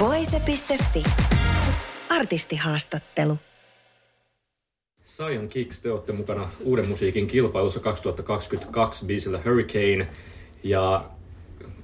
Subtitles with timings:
[0.00, 1.02] Voise.fi.
[2.08, 3.38] Artistihaastattelu.
[5.04, 10.08] Sion Kicks, te olette mukana uuden musiikin kilpailussa 2022 biisillä Hurricane.
[10.62, 11.04] Ja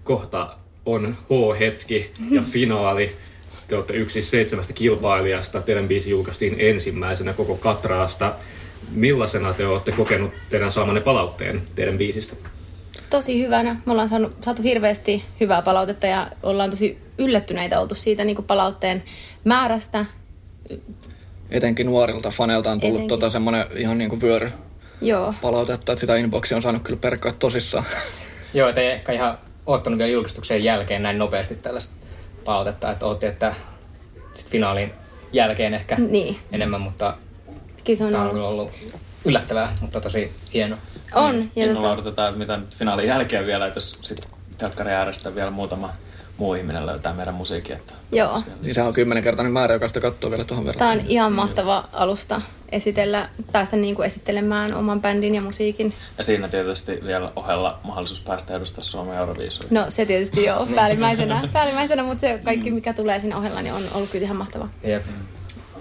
[0.05, 3.11] kohta on H-hetki ja finaali.
[3.69, 5.63] Te olette yksi seitsemästä kilpailijasta.
[5.63, 8.35] Teidän biisi julkaistiin ensimmäisenä koko Katraasta.
[8.91, 12.37] Millaisena te olette kokenut teidän saamanne palautteen teidän biisistä?
[13.11, 13.77] Tosi hyvänä.
[13.87, 18.47] Me ollaan saanut, saatu hirveästi hyvää palautetta ja ollaan tosi yllättyneitä oltu siitä niin kuin
[18.47, 19.03] palautteen
[19.45, 20.05] määrästä.
[21.51, 23.09] Etenkin nuorilta faneilta on tullut Etenkin.
[23.09, 24.53] tota semmoinen ihan niinku vyöry
[25.01, 25.35] Joo.
[25.43, 27.85] palautetta, että sitä inboxia on saanut kyllä perkkaa tosissaan.
[28.55, 31.95] Joo, te ei ehkä ihan ottanut vielä julkistuksen jälkeen näin nopeasti tällaista
[32.45, 33.55] palautetta, että ootte, että
[34.35, 34.93] sit finaalin
[35.33, 36.37] jälkeen ehkä Niin.
[36.53, 37.17] enemmän, mutta
[37.85, 38.49] Kyllä se on tämä on ollut.
[38.49, 38.71] ollut
[39.25, 40.77] yllättävää, mutta tosi hieno.
[41.15, 41.51] On.
[41.57, 45.35] Ja Innolla tota, odotetaan, että mitä nyt finaalin jälkeen vielä, että jos sitten telkkari äärestä
[45.35, 45.91] vielä muutama
[46.39, 47.77] muu ihminen löytää meidän musiikin.
[47.77, 48.43] Että Joo.
[48.63, 50.99] Niin sehän on kymmenenkertainen määrä, joka sitä katsoo vielä tuohon Tämä verran.
[50.99, 52.41] on ihan mahtava alusta
[52.73, 55.93] esitellä, päästä niin kuin esittelemään oman bändin ja musiikin.
[56.19, 59.69] Ja siinä tietysti vielä ohella mahdollisuus päästä edustaa Suomen Euroviisuja.
[59.71, 63.83] No se tietysti joo, päällimmäisenä, päällimmäisenä mutta se kaikki mikä tulee siinä ohella niin on
[63.95, 64.69] ollut kyllä ihan mahtavaa.
[64.85, 65.05] Jep.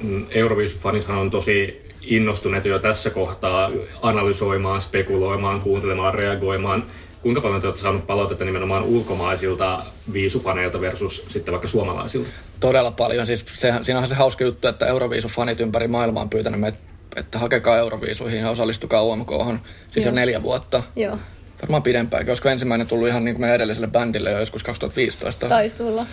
[0.02, 6.84] Mm, Eurovision-fanithan on tosi innostuneita jo tässä kohtaa analysoimaan, spekuloimaan, kuuntelemaan, reagoimaan.
[7.22, 12.30] Kuinka paljon te olette saaneet palautetta nimenomaan ulkomaisilta viisufaneilta versus sitten vaikka suomalaisilta?
[12.60, 13.26] Todella paljon.
[13.26, 16.78] Siis sehän, siinä on se hauska juttu, että Euroviisu-fanit ympäri maailmaa on pyytänyt meitä,
[17.16, 19.60] että hakekaa Euroviisuihin ja osallistukaa UMKhan.
[19.92, 20.16] Siis jo Joo.
[20.16, 20.84] neljä vuotta.
[20.96, 21.18] Joo,
[21.62, 25.50] Varmaan pidempäänkin, koska ensimmäinen tullut ihan niin kuin meidän edelliselle bändille jo joskus 2015.
[25.50, 26.06] taisi tulla.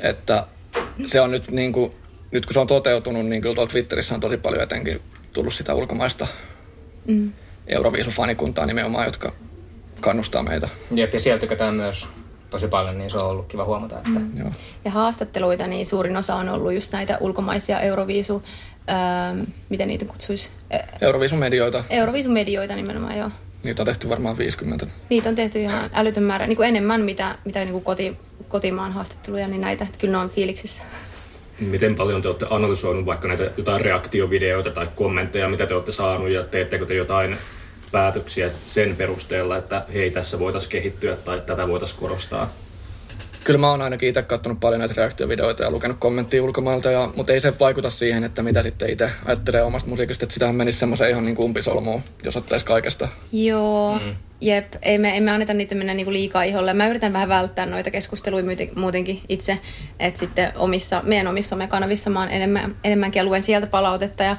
[0.00, 0.46] Että
[1.06, 1.92] se on nyt niin kuin,
[2.30, 5.00] nyt kun se on toteutunut, niin kyllä tuolla Twitterissä on tosi paljon etenkin
[5.32, 6.26] tullut sitä ulkomaista
[7.06, 7.32] mm.
[7.66, 9.32] Euroviisufanikuntaa nimenomaan, jotka
[10.00, 10.68] kannustaa meitä.
[10.90, 12.08] Jep, ja siellä tykätään myös
[12.50, 14.38] tosi paljon, niin se on ollut kiva huomata, että mm.
[14.38, 14.50] Joo.
[14.84, 18.42] Ja haastatteluita, niin suurin osa on ollut just näitä ulkomaisia Euroviisu,
[18.88, 23.30] öö, miten niitä kutsuisi, Ö, Euroviisumedioita, Euroviisumedioita nimenomaan, joo.
[23.62, 24.86] niitä on tehty varmaan 50.
[25.10, 28.16] Niitä on tehty ihan älytön määrä, niin kuin enemmän mitä, mitä niin kuin koti,
[28.48, 30.82] kotimaan haastatteluja, niin näitä, että kyllä ne on fiiliksissä.
[31.60, 36.28] Miten paljon te olette analysoinut vaikka näitä jotain reaktiovideoita tai kommentteja, mitä te olette saanut
[36.28, 37.36] ja teettekö te jotain
[37.92, 42.52] päätöksiä sen perusteella, että hei tässä voitaisiin kehittyä tai tätä voitaisiin korostaa?
[43.48, 47.32] Kyllä mä oon ainakin itse katsonut paljon näitä reaktiovideoita ja lukenut kommenttia ulkomailta, ja, mutta
[47.32, 51.10] ei se vaikuta siihen, että mitä sitten itse ajattelee omasta musiikista, että sitähän menisi semmoiseen
[51.10, 53.08] ihan niin kuin umpisolmuun, jos ottaisi kaikesta.
[53.32, 54.16] Joo, mm.
[54.40, 54.72] jep.
[54.82, 56.74] Ei me, ei me anneta niitä mennä niinku liikaa iholle.
[56.74, 59.58] Mä yritän vähän välttää noita keskusteluja muuten- muutenkin itse.
[60.00, 64.22] Että sitten omissa, meidän omissa somekanavisssa mä oon enemmän, enemmänkin ja luen sieltä palautetta.
[64.22, 64.36] Ja,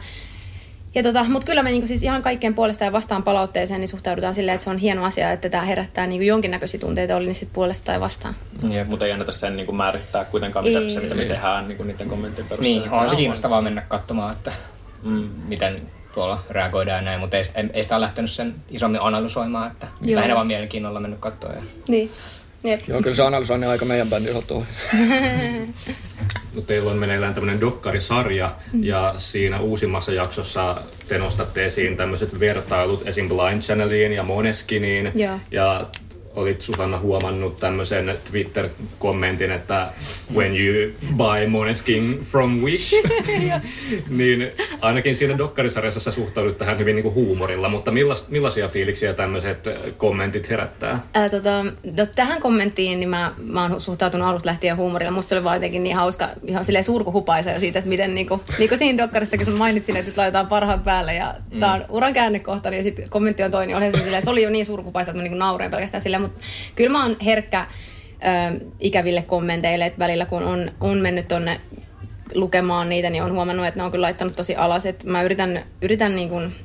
[0.95, 4.35] ja tota, mutta kyllä me niinku siis ihan kaikkien puolesta ja vastaan palautteeseen niin suhtaudutaan
[4.35, 7.85] silleen, että se on hieno asia, että tämä herättää niinku jonkinnäköisiä tunteita, oli sitten puolesta
[7.85, 8.35] tai vastaan.
[8.69, 8.87] Jep.
[8.87, 10.91] Mutta ei anneta sen niin kuin määrittää kuitenkaan, mitä, Ei.
[10.91, 12.81] se, mitä me tehdään niin kuin niiden kommenttien perusteella.
[12.81, 14.53] niin, on se kiinnostavaa mennä katsomaan, että
[15.03, 15.81] mm, miten
[16.13, 19.87] tuolla reagoidaan ja näin, mutta ei, ei, ei sitä ole lähtenyt sen isommin analysoimaan, että
[20.01, 20.15] Joo.
[20.15, 21.53] lähinnä vaan mielenkiinnolla mennyt katsoa.
[21.53, 21.61] Ja...
[21.87, 22.11] Niin.
[22.63, 22.81] Jep.
[22.87, 24.33] Joo, kyllä se analysoinnin aika meidän ohi.
[24.33, 24.43] No,
[26.67, 28.51] Teillä on meneillään tämmöinen dokkarisarja
[28.81, 33.29] ja siinä uusimmassa jaksossa te nostatte esiin tämmöiset vertailut esim.
[33.29, 35.11] Blind Channeliin ja Moneskiniin.
[35.15, 35.39] Joo.
[35.51, 35.87] Ja
[36.35, 39.93] olit Susanna huomannut tämmöisen Twitter-kommentin, että
[40.35, 42.93] when you buy Moneskin from Wish,
[44.09, 44.51] niin
[44.81, 49.69] ainakin siinä dokkarisarjassa sä suhtaudut tähän hyvin niin kuin huumorilla, mutta millas, millaisia fiiliksiä tämmöiset
[49.97, 50.99] kommentit herättää?
[51.13, 55.11] Ää, tota, no, tähän kommenttiin niin mä, mä oon suhtautunut alusta lähtien huumorilla.
[55.11, 58.41] Musta se oli vaan jotenkin niin hauska, ihan silleen surkuhupaisa jo siitä, että miten niinku,
[58.59, 61.59] niinku siinä dokkarissakin kun mainitsin, että nyt laitetaan parhaat päälle ja mm.
[61.59, 64.49] tää on uran käännekohta, niin sitten kommentti on toinen, niin se, silleen, se oli jo
[64.49, 69.21] niin surkuhupaisa, että mä niinku nauroin pelkästään silleen, mutta kyllä mä oon herkkä ö, ikäville
[69.21, 71.61] kommenteille, että välillä kun on, on mennyt tonne
[72.35, 75.63] lukemaan niitä, niin on huomannut, että ne on kyllä laittanut tosi alas, että mä yritän,
[75.81, 76.55] yritän niin kuin,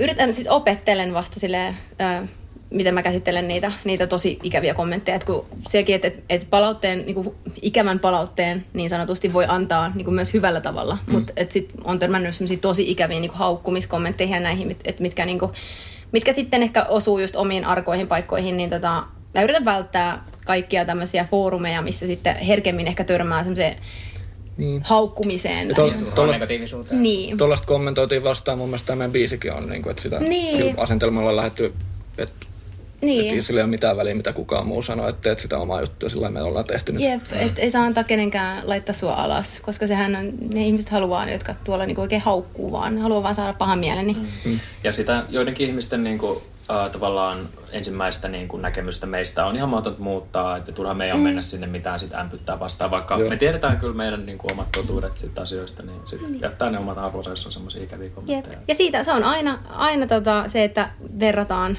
[0.00, 2.26] yritän, siis opettelen vasta silleen, ö,
[2.70, 5.16] miten mä käsittelen niitä, niitä tosi ikäviä kommentteja.
[5.16, 10.10] Et kun sekin, että et, et palautteen, niinku, ikävän palautteen niin sanotusti voi antaa niinku,
[10.10, 10.98] myös hyvällä tavalla.
[11.06, 11.12] Mm.
[11.12, 15.52] Mutta sitten on törmännyt tosi ikäviä niinku, haukkumiskommentteihin ja näihin, mit, et mitkä, niinku,
[16.12, 18.56] mitkä sitten ehkä osuu just omiin arkoihin paikkoihin.
[18.56, 19.04] Niin tota,
[19.34, 23.76] mä yritän välttää kaikkia tämmöisiä foorumeja, missä sitten herkemmin ehkä törmää semmoiseen
[24.56, 24.82] Niin.
[24.84, 25.68] haukkumiseen.
[25.68, 27.02] Ja to- tuollaista- negatiivisuuteen.
[27.02, 27.36] Niin.
[27.38, 30.74] Tuollaista kommentoitiin vastaan mun mielestä tämä meidän biisikin on, niin kuin, että sitä Niin.
[30.78, 31.74] asentelmalla on lähdetty,
[32.18, 32.46] että
[33.04, 33.38] Niin.
[33.38, 36.08] et sillä ei ole mitään väliä, mitä kukaan muu sanoo, että teet sitä omaa juttua,
[36.08, 37.02] sillä me ollaan tehty nyt.
[37.02, 41.30] Jep, et ei saa antaa kenenkään laittaa sua alas, koska sehän on, ne ihmiset haluaa,
[41.30, 44.06] jotka tuolla niinku oikein haukkuu vaan, haluaa vaan saada pahan mielen.
[44.06, 44.60] Niin.
[44.84, 46.38] Ja sitä joidenkin ihmisten niin kuin,
[46.70, 51.22] äh, tavallaan ensimmäistä niin kuin, näkemystä meistä on ihan mahdotonta muuttaa, että turha meidän on
[51.22, 53.28] mennä sinne mitään sit ämpyttää vastaan, vaikka Joo.
[53.28, 56.98] me tiedetään kyllä meidän niin kuin, omat totuudet sit asioista, niin sit jättää ne omat
[56.98, 58.14] arvonsa, jos on semmoisia ikäviä Jep.
[58.14, 58.58] kommentteja.
[58.68, 61.78] Ja siitä se on aina, aina tota, se, että verrataan.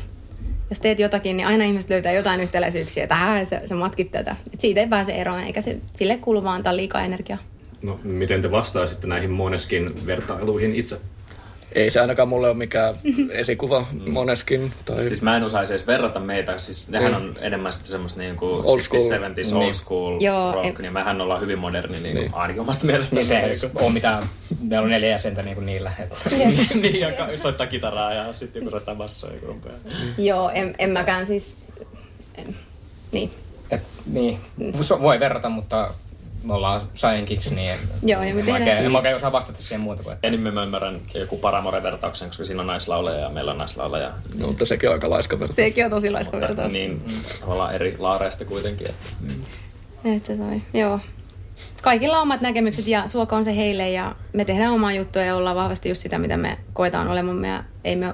[0.71, 4.35] Jos teet jotakin, niin aina ihmiset löytää jotain yhtäläisyyksiä, että "Hää, se, se matkit tätä.
[4.53, 7.37] Et siitä ei pääse eroon, eikä se, sille kuulu vaan antaa liikaa energiaa.
[7.81, 10.97] No, miten te vastaisitte näihin moneskin vertailuihin itse?
[11.75, 12.95] Ei se ainakaan mulle ole mikään
[13.31, 14.73] esikuva moneskin.
[14.85, 14.99] Tai...
[14.99, 18.51] Siis mä en osaisi edes verrata meitä, siis nehän on enemmän sitten semmoista niin kuin
[18.65, 19.01] Old 60s, school.
[19.01, 19.73] 70s, old Niin.
[19.73, 22.15] school Joo, rock, em- niin mehän ollaan hyvin moderni, niin, Niin.
[22.15, 22.33] niin.
[22.33, 23.19] ainakin omasta mielestäni.
[23.21, 24.23] Niin se ei ole mitään,
[24.61, 25.91] meillä on neljä jäsentä niin kuin niillä.
[25.99, 26.15] Että.
[26.81, 29.73] niin, ja ka- soittaa kitaraa ja sitten joku soittaa bassoa ja rumpea.
[30.17, 31.57] Joo, en, en mäkään siis...
[32.35, 32.55] En,
[33.11, 33.31] niin.
[33.71, 34.39] Et, niin,
[35.01, 35.89] voi verrata, mutta
[36.43, 39.31] me ollaan science niin en, Joo, ja me en, tehdään- oikein, en mä oikein osaa
[39.31, 43.29] vastata siihen muuta kuin, että Enimmän mä ymmärrän joku Paramore-vertauksen, koska siinä on naislaulaja ja
[43.29, 44.11] meillä on naislaulaja.
[44.35, 45.53] No, mutta sekin on aika laiska verta.
[45.55, 46.73] Sekin on tosi laiska Mutta vertaus.
[46.73, 47.01] niin,
[47.47, 48.87] ollaan eri laareista kuitenkin.
[48.89, 49.33] Että.
[50.15, 50.99] Että toi, joo.
[51.81, 55.35] Kaikilla on omat näkemykset ja suoka on se heille ja me tehdään omaa juttua ja
[55.35, 58.13] ollaan vahvasti just sitä, mitä me koetaan olemamme ja ei me,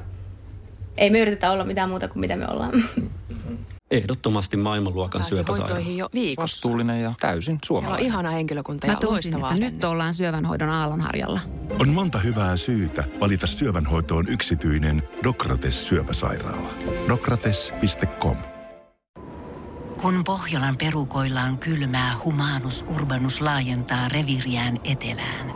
[0.97, 2.83] ei me yritetä olla mitään muuta kuin mitä me ollaan.
[3.91, 5.89] Ehdottomasti maailmanluokan Pääsee syöpäsairaala.
[5.89, 6.41] jo viikossa.
[6.55, 8.05] Vastuullinen ja täysin Siellä on suomalainen.
[8.05, 11.39] ihana henkilökunta ja Mä tunsin, loistavaa että nyt ollaan syövänhoidon aallonharjalla.
[11.79, 16.69] On monta hyvää syytä valita syövänhoitoon yksityinen Dokrates syöpäsairaala.
[17.09, 18.37] Dokrates.com
[20.01, 25.53] Kun Pohjolan perukoillaan kylmää, humanus urbanus laajentaa reviriään etelään.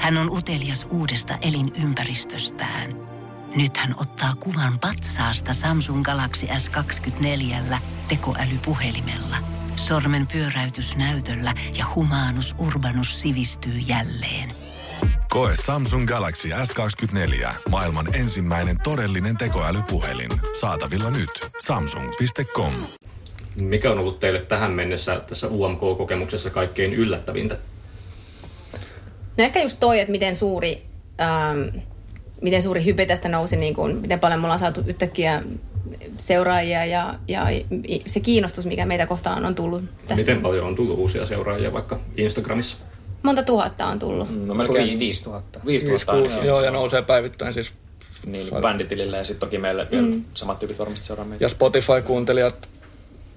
[0.00, 3.07] Hän on utelias uudesta elinympäristöstään.
[3.56, 7.76] Nyt hän ottaa kuvan patsaasta Samsung Galaxy S24
[8.08, 9.36] tekoälypuhelimella.
[9.76, 14.52] Sormen pyöräytys näytöllä ja humanus urbanus sivistyy jälleen.
[15.28, 17.54] Koe Samsung Galaxy S24.
[17.70, 20.30] Maailman ensimmäinen todellinen tekoälypuhelin.
[20.60, 21.30] Saatavilla nyt.
[21.58, 22.72] Samsung.com.
[23.60, 27.58] Mikä on ollut teille tähän mennessä tässä UMK-kokemuksessa kaikkein yllättävintä?
[29.36, 30.86] No ehkä just toi, että miten suuri,
[31.20, 31.78] ähm,
[32.42, 35.42] miten suuri hype tästä nousi, niin kuin, miten paljon me ollaan saatu yhtäkkiä
[36.16, 37.46] seuraajia ja, ja
[38.06, 40.14] se kiinnostus, mikä meitä kohtaan on tullut tästä.
[40.14, 42.76] Miten paljon on tullut uusia seuraajia vaikka Instagramissa?
[43.22, 44.46] Monta tuhatta on tullut.
[44.46, 45.60] No melkein melkein 5000.
[45.66, 46.48] 5000 Kuusi, ainakin.
[46.48, 47.72] joo, ja nousee päivittäin siis.
[48.26, 51.44] Niin, niin bänditilille ja sitten toki meille vielä samat tyypit varmasti seuraa meitä.
[51.44, 52.68] Ja Spotify-kuuntelijat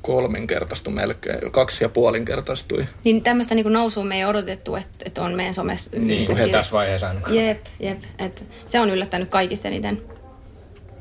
[0.01, 2.88] kolminkertaistu melkein, kaksi ja puolinkertaistui.
[3.03, 5.92] Niin tämmöistä niin nousua me ei odotettu, että, että on meidän somessa.
[6.00, 6.45] Niin, yhtäkkiä.
[6.45, 7.36] he tässä vaiheessa ainakaan.
[7.36, 8.00] Jep, jep.
[8.19, 10.01] Et se on yllättänyt kaikista eniten.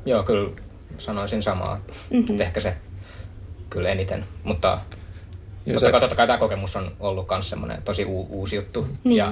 [0.05, 0.51] Joo, kyllä
[0.97, 1.81] sanoisin samaa.
[2.09, 2.41] Mm-hmm.
[2.41, 2.73] Ehkä se
[3.69, 4.25] kyllä eniten.
[4.43, 4.79] Mutta
[5.65, 8.55] Ja totta, se- kai, totta kai tämä kokemus on ollut myös semmoinen tosi u- uusi
[8.55, 9.17] juttu Niin.
[9.17, 9.31] ja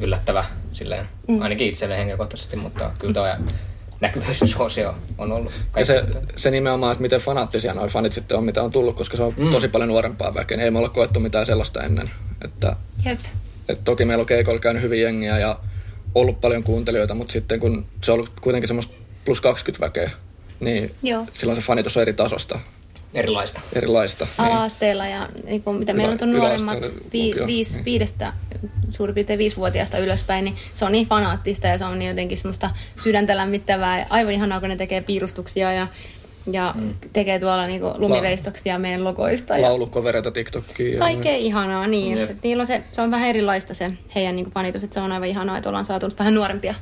[0.00, 1.42] yllättävä silleen, mm.
[1.42, 3.26] ainakin itselle henkilökohtaisesti, mutta kyllä tuo
[4.00, 6.04] näkyvyys ja suosio on ollut Ja se,
[6.36, 9.34] se nimenomaan, että miten fanaattisia noi fanit sitten on, mitä on tullut, koska se on
[9.36, 9.50] mm.
[9.50, 10.56] tosi paljon nuorempaa väkeä.
[10.56, 12.10] niin Ei me olla koettu mitään sellaista ennen.
[12.44, 13.20] Että, Jep.
[13.68, 15.58] että toki meillä on keikoilla käynyt hyvin jengiä ja
[16.14, 18.94] ollut paljon kuuntelijoita, mutta sitten kun se on ollut kuitenkin semmoista
[19.24, 20.10] plus 20 väkeä,
[20.60, 21.26] niin Joo.
[21.32, 22.58] silloin se fanitus on eri tasosta,
[23.14, 23.60] Erilaista.
[23.72, 24.26] erilaista.
[24.38, 26.78] Ala-asteella ja niin kuin, mitä meillä on tuon Ylä- nuoremmat
[27.12, 27.84] vi, viis, niin.
[27.84, 28.32] viidestä,
[28.88, 32.70] suurin piirtein viisivuotiaasta ylöspäin, niin se on niin fanaattista ja se on niin jotenkin semmoista
[33.02, 35.88] sydäntä lämmittävää ja aivan ihanaa, kun ne tekee piirustuksia ja,
[36.52, 36.94] ja mm.
[37.12, 39.56] tekee tuolla niin kuin lumiveistoksia meidän logoista.
[39.56, 40.92] Ja Laulukovereita TikTokkiin.
[40.92, 42.18] ja- kaikkea ihanaa, niin.
[42.18, 45.00] Et niillä on se, se on vähän erilaista se heidän niin kuin fanitus, että se
[45.00, 46.74] on aivan ihanaa, että ollaan saatu vähän nuorempia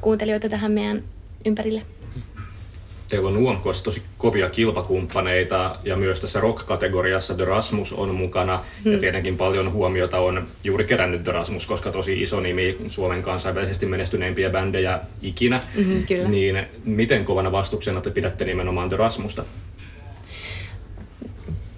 [0.00, 1.02] kuuntelijoita tähän meidän
[1.46, 1.82] ympärille.
[3.12, 8.60] Teillä on UMKssa tosi kovia kilpakumppaneita ja myös tässä rock-kategoriassa The Rasmus on mukana.
[8.84, 8.92] Hmm.
[8.92, 13.86] Ja tietenkin paljon huomiota on juuri kerännyt The Rasmus, koska tosi iso nimi Suomen kansainvälisesti
[13.86, 15.60] menestyneimpiä bändejä ikinä.
[15.74, 16.28] Mhm, kyllä.
[16.28, 19.44] Niin miten kovana vastuksena te pidätte nimenomaan The Rasmusta?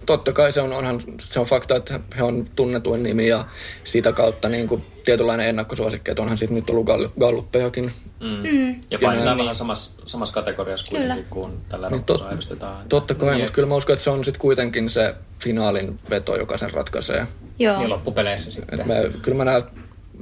[0.07, 3.45] Totta kai se on, onhan, se on fakta, että he on tunnetuin nimi ja
[3.85, 7.93] sitä kautta niin kuin tietynlainen ennakkosuosikki, että onhan sitten nyt ollut gall- galluppejakin.
[8.21, 8.81] Mm.
[8.91, 9.45] Ja painitaan Niin.
[9.45, 11.27] vähän samassa, samassa kategoriassa kuitenkin, Kyllä.
[11.31, 12.89] kun tällä Niin tot- edustetaan.
[12.89, 13.41] Totta kai, Niin.
[13.41, 17.27] mutta kyllä mä uskon, että se on sitten kuitenkin se finaalin veto, joka sen ratkaisee.
[17.59, 17.83] Joo.
[17.83, 18.81] Ja loppupeleissä sitten.
[18.81, 19.63] Et me, kyllä mä näen,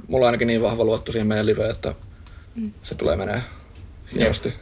[0.07, 1.95] mulla on ainakin niin vahva luotto siihen meidän liveen, että
[2.83, 3.41] se tulee menee
[4.15, 4.53] hienosti.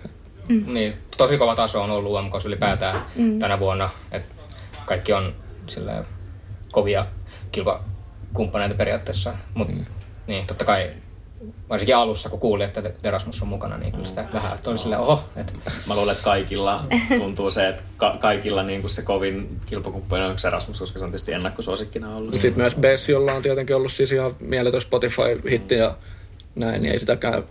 [0.49, 0.73] Mm.
[0.73, 3.39] Niin, tosi kova taso on ollut UMKs ylipäätään mm.
[3.39, 3.89] tänä vuonna.
[4.11, 4.23] Et
[4.91, 5.35] kaikki on
[5.67, 6.03] sillä
[6.71, 7.05] kovia
[7.51, 9.33] kilpakumppaneita periaatteessa.
[9.53, 9.85] Mutta mm.
[10.27, 10.89] niin, totta kai
[11.69, 15.23] varsinkin alussa, kun kuuli, että Erasmus on mukana, niin kyllä sitä vähän tuli silleen, oho.
[15.35, 15.53] Että.
[15.87, 16.85] Mä luulen, että kaikilla
[17.19, 21.11] tuntuu se, että ka- kaikilla niin kuin se kovin kilpakumppani on Erasmus, koska se on
[21.11, 22.33] tietysti ennakkosuosikkina ollut.
[22.33, 25.95] Sitten myös Bessi, jolla on tietenkin ollut siis ihan mieletön Spotify-hitti ja
[26.55, 27.43] näin, niin ei sitäkään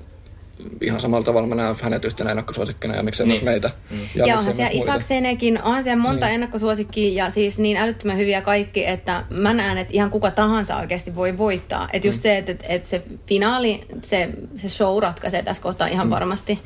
[0.80, 3.34] ihan samalla tavalla mä näen hänet yhtenä ennakkosuosikkina ja miksei niin.
[3.34, 3.70] myös meitä.
[3.90, 3.98] Mm.
[4.14, 6.34] Ja, ja onhan siellä Isaksenekin, onhan siellä monta niin.
[6.34, 11.14] ennakkosuosikkia ja siis niin älyttömän hyviä kaikki, että mä näen, että ihan kuka tahansa oikeasti
[11.14, 11.88] voi voittaa.
[11.92, 12.22] Että just mm.
[12.22, 16.10] se, että, että se finaali, se, se show ratkaisee tässä kohtaa ihan mm.
[16.10, 16.58] varmasti.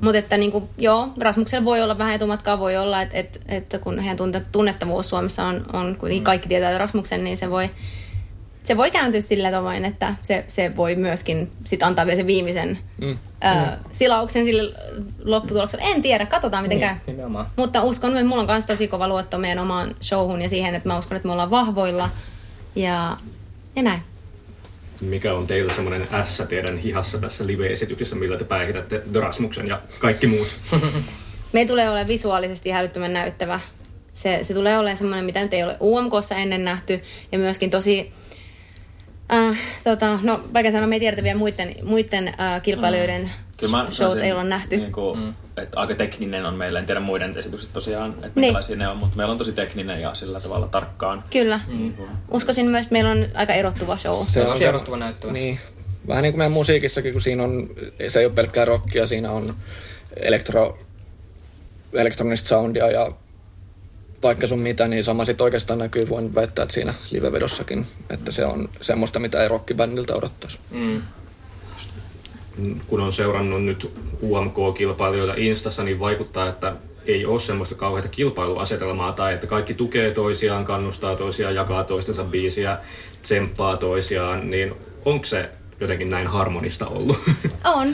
[0.00, 3.98] Mutta että niinku, joo, Rasmuksella voi olla vähän etumatkaa, voi olla, että, että, että kun
[3.98, 7.70] heidän tunnettavuus Suomessa on, on kuitenkin kaikki tietää Rasmuksen, niin se voi,
[8.62, 12.78] se voi kääntyä sillä tavoin, että se, se voi myöskin sit antaa vielä sen viimeisen
[13.00, 13.08] mm.
[13.08, 13.90] ö, mm.
[13.92, 14.72] silauksen sille
[15.24, 15.84] lopputulokselle.
[15.84, 17.44] En tiedä, katsotaan miten niin, käy.
[17.56, 20.88] Mutta uskon, että mulla on myös tosi kova luotto meidän omaan showhun ja siihen, että
[20.88, 22.10] mä uskon, että me ollaan vahvoilla
[22.76, 23.16] ja,
[23.76, 24.02] ja näin.
[25.00, 30.26] Mikä on teillä semmoinen ässä teidän hihassa tässä live-esityksessä, millä te päihitätte Dorasmuksen ja kaikki
[30.26, 30.48] muut?
[31.52, 33.60] Me tulee olemaan visuaalisesti hälyttömän näyttävä.
[34.12, 37.02] Se, se tulee olemaan semmoinen, mitä nyt ei ole UMKssa ennen nähty
[37.32, 38.12] ja myöskin tosi
[39.32, 43.28] Äh, tota, no, vaikka sanoa, me ei tiedetä vielä muiden, muiden äh, kilpailijoiden mm.
[43.56, 44.76] Kyllä showt ei ole nähty.
[44.76, 45.34] Niin kuin, mm.
[45.56, 48.32] että aika tekninen on meillä, en tiedä muiden esitykset tosiaan, että niin.
[48.34, 51.24] minkälaisia ne on, mutta meillä on tosi tekninen ja sillä tavalla tarkkaan.
[51.30, 51.60] Kyllä.
[51.72, 51.94] Mm.
[52.30, 54.16] Uskoisin myös, että meillä on aika erottuva show.
[54.26, 55.32] Se on se erottuva näyttöä.
[55.32, 55.58] Niin.
[56.08, 57.70] Vähän niin kuin meidän musiikissakin, kun siinä on,
[58.08, 59.54] se ei ole pelkkää rockia, siinä on
[60.16, 60.78] elektro,
[61.92, 63.12] elektronista soundia ja
[64.22, 68.44] vaikka sun mitä, niin sama sitten oikeastaan näkyy, voin väittää, että siinä livevedossakin, että se
[68.44, 70.58] on semmoista, mitä ei rockibändiltä odottaisi.
[70.70, 71.02] Mm.
[72.86, 73.90] Kun on seurannut nyt
[74.22, 80.64] UMK-kilpailijoita Instassa, niin vaikuttaa, että ei ole semmoista kauheita kilpailuasetelmaa tai että kaikki tukee toisiaan,
[80.64, 82.78] kannustaa toisiaan, jakaa toistensa biisiä,
[83.22, 84.74] tsemppaa toisiaan, niin
[85.04, 85.48] onko se
[85.80, 87.18] jotenkin näin harmonista ollut?
[87.74, 87.88] On.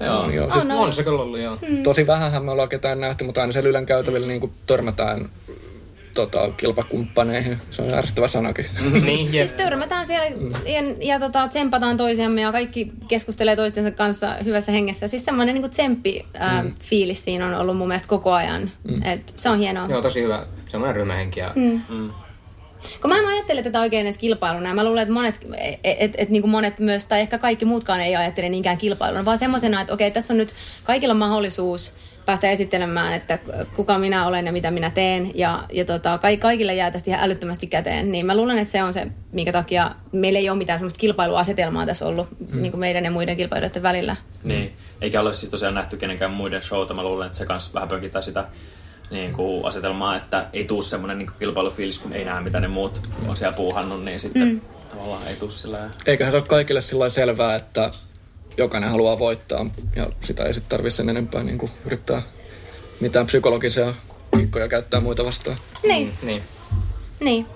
[0.00, 0.50] Joo, on, joo.
[0.50, 1.58] Siis on, on se kyllä ollut, joo.
[1.68, 1.82] Mm.
[1.82, 5.28] Tosi vähän me ollaan ketään nähty, mutta aina siellä Ylän käytävillä niin törmätään
[6.14, 7.58] tota, kilpakumppaneihin.
[7.70, 8.66] Se on ärsyttävä sanakin.
[9.06, 10.26] niin, siis törmätään siellä
[10.66, 15.08] ja, ja tota, tsempataan toisiamme ja kaikki keskustelee toistensa kanssa hyvässä hengessä.
[15.08, 16.74] Siis semmoinen niin tsemppi ää, mm.
[16.80, 18.70] fiilis siinä on ollut mun mielestä koko ajan.
[18.84, 19.02] Mm.
[19.04, 19.86] Et se on hienoa.
[19.88, 20.46] Joo, tosi hyvä.
[20.68, 21.40] Semmoinen ryhmähenki.
[21.40, 21.52] Ja...
[21.56, 21.82] Mm.
[21.94, 22.10] Mm.
[23.00, 26.28] Kun mä en ajattele tätä oikein edes kilpailuna, mä luulen, että monet, et, et, et,
[26.28, 30.10] niin monet myös, tai ehkä kaikki muutkaan ei ajattele niinkään kilpailuna, vaan semmoisena, että okei,
[30.10, 30.54] tässä on nyt
[30.84, 31.92] kaikilla mahdollisuus
[32.26, 33.38] päästä esittelemään, että
[33.76, 35.30] kuka minä olen ja mitä minä teen.
[35.34, 38.12] Ja, ja tota, kaikille jää tästä ihan älyttömästi käteen.
[38.12, 41.86] Niin mä luulen, että se on se, minkä takia meillä ei ole mitään semmoista kilpailuasetelmaa
[41.86, 42.62] tässä ollut mm.
[42.62, 44.16] niin kuin meidän ja muiden kilpailijoiden välillä.
[44.44, 46.94] Niin, eikä ole siis tosiaan nähty kenenkään muiden showta.
[46.94, 48.44] Mä luulen, että se kanssa vähän pönkittää sitä
[49.10, 53.00] niin kuin asetelmaa, että ei tuu semmoinen niin kilpailufiilis, kun ei näe, mitä ne muut
[53.28, 54.60] on siellä puuhannut, niin sitten mm.
[54.90, 57.90] tavallaan ei tuu sillä Eiköhän se ole kaikille sillä selvää, että
[58.56, 59.66] jokainen haluaa voittaa
[59.96, 62.22] ja sitä ei sitten tarvitse sen enempää niin kuin yrittää
[63.00, 63.94] mitään psykologisia
[64.36, 65.56] kikkoja käyttää muita vastaan.
[65.82, 66.08] Niin.
[66.22, 66.42] Mm, niin.
[67.20, 67.46] niin.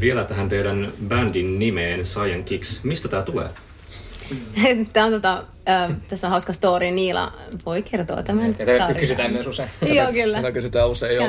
[0.00, 2.84] Vielä tähän teidän bändin nimeen Science Kicks.
[2.84, 3.48] Mistä tämä tulee?
[4.92, 6.90] Tämä on tota, äh, tässä on hauska story.
[6.90, 7.32] Niila
[7.66, 9.70] voi kertoa tämän Tätä kysytään myös usein.
[9.96, 10.36] joo, kyllä.
[10.36, 11.28] Tätä kysytään usein, joo.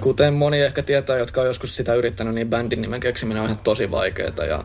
[0.00, 3.60] Kuten moni ehkä tietää, jotka on joskus sitä yrittänyt, niin bändin nimen keksiminen on ihan
[3.64, 4.44] tosi vaikeaa.
[4.48, 4.64] Ja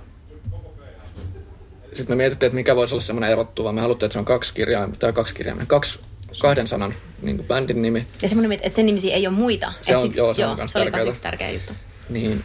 [1.97, 3.71] sitten me mietittiin, että mikä voisi olla semmoinen erottuva.
[3.71, 6.00] Me haluttiin, että se on kaksi kirjaa, tai kaksi kirjaa, kaksi
[6.41, 8.07] kahden sanan niin kuin bändin nimi.
[8.21, 9.73] Ja semmoinen, että sen nimisi ei ole muita.
[9.81, 11.15] Se, on, sit, joo, se joo, on se oli tärkeää.
[11.21, 11.73] tärkeä juttu.
[12.09, 12.43] Niin,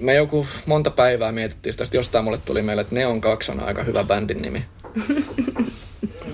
[0.00, 3.82] me joku monta päivää mietittiin sitä, jostain mulle tuli meille, että Neon 2 on aika
[3.82, 4.64] hyvä bändin nimi.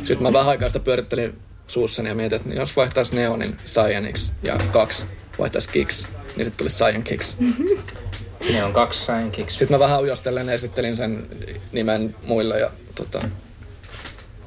[0.02, 4.59] Sitten mä vähän aikaa sitä pyörittelin suussani ja mietin, että jos vaihtaisi Neonin Cyanix ja
[4.73, 5.06] kaksi
[5.38, 6.06] vaihtaisi Kicks,
[6.37, 7.37] niin sitten tulisi Cyan Kicks.
[8.53, 11.27] Ne on kaksi Cyan Sitten mä vähän ujostellen esittelin sen
[11.73, 13.23] nimen muille ja tota,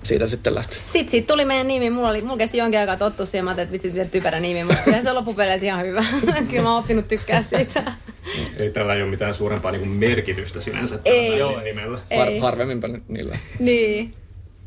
[0.03, 0.77] siitä sitten lähti.
[0.87, 1.89] Sitten siitä tuli meidän nimi.
[1.89, 5.09] Mulla, oli, mulla kesti jonkin aikaa tottua siihen, että vitsi, miten typerä nimi, mutta se
[5.09, 6.03] on loppupeleissä ihan hyvä.
[6.49, 7.83] kyllä mä oon oppinut tykkää siitä.
[8.59, 11.37] Ei tällä ei ole mitään suurempaa niin merkitystä sinänsä ei.
[11.37, 11.99] Joo, nimellä.
[12.09, 12.19] Ei.
[12.19, 13.37] Har- harvemminpä niillä.
[13.59, 14.13] Niin.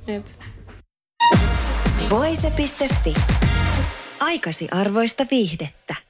[0.07, 0.25] Jep.
[2.11, 3.15] Voise.fi.
[4.21, 6.10] Aikasi arvoista viihdettä.